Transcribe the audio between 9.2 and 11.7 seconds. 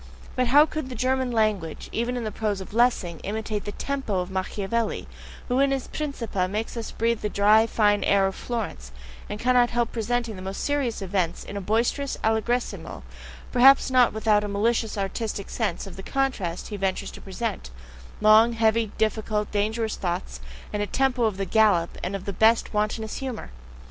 and cannot help presenting the most serious events in a